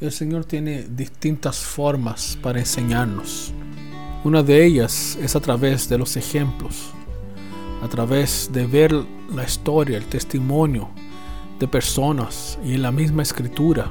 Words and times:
El 0.00 0.10
Señor 0.10 0.44
tiene 0.44 0.82
distintas 0.82 1.58
formas 1.58 2.36
para 2.42 2.58
enseñarnos. 2.58 3.52
Una 4.24 4.42
de 4.42 4.66
ellas 4.66 5.16
es 5.22 5.36
a 5.36 5.40
través 5.40 5.88
de 5.88 5.96
los 5.96 6.16
ejemplos, 6.16 6.90
a 7.80 7.88
través 7.88 8.50
de 8.52 8.66
ver 8.66 8.92
la 9.32 9.44
historia, 9.44 9.96
el 9.96 10.06
testimonio 10.06 10.88
de 11.60 11.68
personas 11.68 12.58
y 12.64 12.74
en 12.74 12.82
la 12.82 12.90
misma 12.90 13.22
escritura 13.22 13.88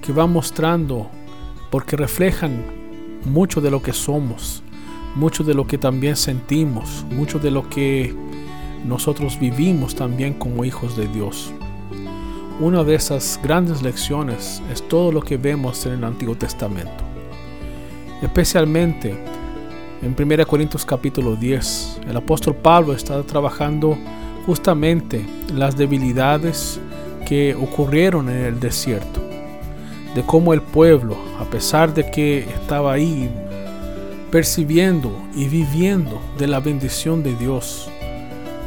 que 0.00 0.14
va 0.14 0.26
mostrando 0.26 1.10
porque 1.70 1.96
reflejan 1.96 2.64
mucho 3.26 3.60
de 3.60 3.70
lo 3.70 3.82
que 3.82 3.92
somos, 3.92 4.62
mucho 5.14 5.44
de 5.44 5.52
lo 5.52 5.66
que 5.66 5.76
también 5.76 6.16
sentimos, 6.16 7.04
mucho 7.10 7.38
de 7.38 7.50
lo 7.50 7.68
que 7.68 8.14
nosotros 8.86 9.38
vivimos 9.38 9.94
también 9.94 10.32
como 10.32 10.64
hijos 10.64 10.96
de 10.96 11.06
Dios. 11.06 11.52
Una 12.60 12.82
de 12.82 12.96
esas 12.96 13.38
grandes 13.40 13.82
lecciones 13.82 14.60
es 14.72 14.82
todo 14.88 15.12
lo 15.12 15.22
que 15.22 15.36
vemos 15.36 15.86
en 15.86 15.92
el 15.92 16.02
Antiguo 16.02 16.34
Testamento. 16.34 17.04
Especialmente 18.20 19.16
en 20.02 20.16
1 20.18 20.44
Corintios 20.44 20.84
capítulo 20.84 21.36
10, 21.36 22.00
el 22.08 22.16
apóstol 22.16 22.56
Pablo 22.56 22.94
está 22.94 23.22
trabajando 23.22 23.96
justamente 24.44 25.24
las 25.54 25.76
debilidades 25.76 26.80
que 27.28 27.54
ocurrieron 27.54 28.28
en 28.28 28.46
el 28.46 28.58
desierto, 28.58 29.20
de 30.16 30.22
cómo 30.26 30.52
el 30.52 30.60
pueblo, 30.60 31.16
a 31.38 31.44
pesar 31.44 31.94
de 31.94 32.10
que 32.10 32.40
estaba 32.40 32.92
ahí 32.92 33.30
percibiendo 34.32 35.16
y 35.32 35.46
viviendo 35.46 36.20
de 36.36 36.48
la 36.48 36.58
bendición 36.58 37.22
de 37.22 37.36
Dios, 37.36 37.88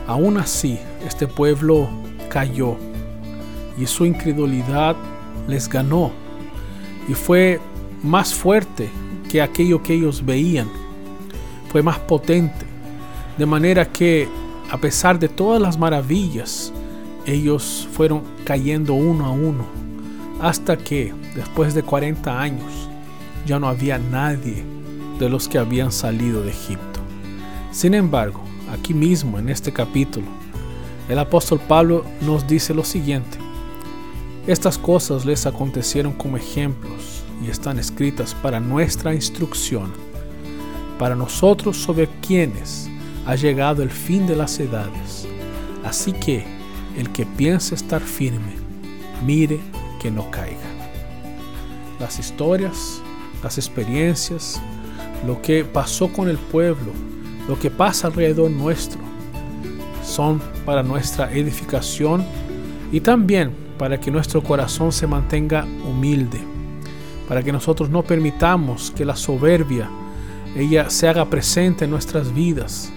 aún 0.07 0.37
así 0.37 0.79
este 1.05 1.27
pueblo 1.27 1.89
cayó 2.29 2.77
y 3.81 3.87
su 3.87 4.05
incredulidad 4.05 4.95
les 5.47 5.67
ganó 5.67 6.11
y 7.09 7.13
fue 7.13 7.59
más 8.03 8.33
fuerte 8.33 8.89
que 9.29 9.41
aquello 9.41 9.81
que 9.81 9.93
ellos 9.93 10.23
veían, 10.23 10.67
fue 11.71 11.81
más 11.81 11.97
potente, 11.99 12.65
de 13.37 13.45
manera 13.45 13.91
que 13.91 14.27
a 14.69 14.77
pesar 14.77 15.17
de 15.19 15.27
todas 15.27 15.61
las 15.61 15.77
maravillas, 15.77 16.71
ellos 17.25 17.87
fueron 17.91 18.23
cayendo 18.45 18.93
uno 18.93 19.25
a 19.25 19.31
uno, 19.31 19.65
hasta 20.41 20.77
que 20.77 21.13
después 21.35 21.73
de 21.73 21.83
40 21.83 22.39
años 22.39 22.71
ya 23.45 23.59
no 23.59 23.67
había 23.67 23.97
nadie 23.97 24.63
de 25.19 25.29
los 25.29 25.47
que 25.47 25.57
habían 25.57 25.91
salido 25.91 26.43
de 26.43 26.51
Egipto. 26.51 26.99
Sin 27.71 27.93
embargo, 27.93 28.41
aquí 28.71 28.93
mismo 28.93 29.39
en 29.39 29.49
este 29.49 29.71
capítulo, 29.71 30.27
el 31.09 31.19
apóstol 31.19 31.59
Pablo 31.67 32.05
nos 32.21 32.47
dice 32.47 32.73
lo 32.73 32.83
siguiente. 32.83 33.40
Estas 34.47 34.79
cosas 34.79 35.23
les 35.23 35.45
acontecieron 35.45 36.13
como 36.13 36.35
ejemplos 36.35 37.21
y 37.45 37.51
están 37.51 37.77
escritas 37.77 38.33
para 38.33 38.59
nuestra 38.59 39.13
instrucción, 39.13 39.91
para 40.97 41.15
nosotros 41.15 41.77
sobre 41.77 42.07
quienes 42.25 42.89
ha 43.27 43.35
llegado 43.35 43.83
el 43.83 43.91
fin 43.91 44.25
de 44.25 44.35
las 44.35 44.59
edades. 44.59 45.27
Así 45.83 46.11
que 46.11 46.43
el 46.97 47.11
que 47.11 47.23
piense 47.25 47.75
estar 47.75 48.01
firme, 48.01 48.55
mire 49.23 49.59
que 50.01 50.09
no 50.09 50.31
caiga. 50.31 50.57
Las 51.99 52.17
historias, 52.17 52.99
las 53.43 53.59
experiencias, 53.59 54.59
lo 55.27 55.39
que 55.43 55.63
pasó 55.63 56.11
con 56.11 56.27
el 56.27 56.39
pueblo, 56.39 56.91
lo 57.47 57.59
que 57.59 57.69
pasa 57.69 58.07
alrededor 58.07 58.49
nuestro, 58.49 58.99
son 60.03 60.41
para 60.65 60.81
nuestra 60.81 61.31
edificación 61.31 62.25
y 62.91 63.01
también 63.01 63.70
para 63.81 63.99
que 63.99 64.11
nuestro 64.11 64.43
corazón 64.43 64.91
se 64.91 65.07
mantenga 65.07 65.65
humilde, 65.65 66.39
para 67.27 67.41
que 67.41 67.51
nosotros 67.51 67.89
no 67.89 68.03
permitamos 68.03 68.91
que 68.91 69.03
la 69.03 69.15
soberbia 69.15 69.89
ella 70.55 70.87
se 70.91 71.07
haga 71.07 71.25
presente 71.25 71.85
en 71.85 71.89
nuestras 71.89 72.31
vidas, 72.31 72.93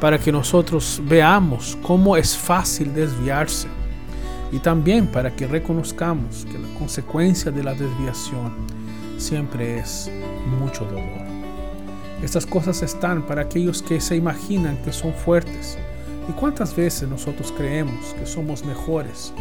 para 0.00 0.18
que 0.18 0.32
nosotros 0.32 1.02
veamos 1.04 1.76
cómo 1.82 2.16
es 2.16 2.38
fácil 2.38 2.94
desviarse 2.94 3.68
y 4.50 4.60
también 4.60 5.08
para 5.08 5.30
que 5.36 5.46
reconozcamos 5.46 6.46
que 6.50 6.58
la 6.58 6.68
consecuencia 6.78 7.50
de 7.50 7.62
la 7.62 7.74
desviación 7.74 8.54
siempre 9.18 9.78
es 9.78 10.10
mucho 10.58 10.86
dolor. 10.86 11.26
Estas 12.22 12.46
cosas 12.46 12.82
están 12.82 13.26
para 13.26 13.42
aquellos 13.42 13.82
que 13.82 14.00
se 14.00 14.16
imaginan 14.16 14.78
que 14.78 14.90
son 14.90 15.12
fuertes. 15.12 15.76
¿Y 16.28 16.32
cuántas 16.32 16.74
veces 16.74 17.08
nosotros 17.08 17.52
creemos 17.56 18.14
que 18.18 18.26
somos 18.26 18.64
mejores 18.64 19.32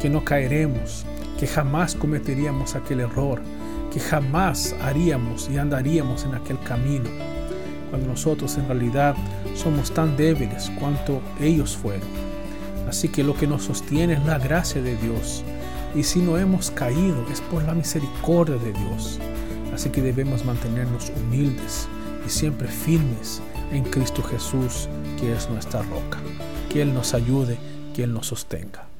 que 0.00 0.10
no 0.10 0.24
caeremos, 0.24 1.06
que 1.38 1.46
jamás 1.46 1.94
cometeríamos 1.94 2.74
aquel 2.74 3.00
error, 3.00 3.40
que 3.92 4.00
jamás 4.00 4.74
haríamos 4.82 5.48
y 5.48 5.58
andaríamos 5.58 6.24
en 6.24 6.34
aquel 6.34 6.58
camino, 6.60 7.08
cuando 7.90 8.08
nosotros 8.08 8.56
en 8.56 8.66
realidad 8.66 9.14
somos 9.54 9.92
tan 9.92 10.16
débiles 10.16 10.72
cuanto 10.80 11.20
ellos 11.40 11.76
fueron. 11.76 12.08
Así 12.88 13.08
que 13.08 13.22
lo 13.22 13.34
que 13.34 13.46
nos 13.46 13.64
sostiene 13.64 14.14
es 14.14 14.24
la 14.24 14.38
gracia 14.38 14.82
de 14.82 14.96
Dios. 14.96 15.44
Y 15.94 16.02
si 16.02 16.20
no 16.20 16.36
hemos 16.36 16.70
caído 16.70 17.24
es 17.30 17.40
por 17.42 17.62
la 17.62 17.74
misericordia 17.74 18.56
de 18.56 18.72
Dios. 18.72 19.20
Así 19.72 19.90
que 19.90 20.02
debemos 20.02 20.44
mantenernos 20.44 21.12
humildes 21.16 21.86
y 22.26 22.30
siempre 22.30 22.66
firmes 22.68 23.40
en 23.72 23.84
Cristo 23.84 24.22
Jesús, 24.22 24.88
que 25.18 25.32
es 25.32 25.48
nuestra 25.48 25.82
roca. 25.82 26.18
Que 26.70 26.82
Él 26.82 26.94
nos 26.94 27.14
ayude, 27.14 27.58
que 27.94 28.04
Él 28.04 28.12
nos 28.12 28.28
sostenga. 28.28 28.91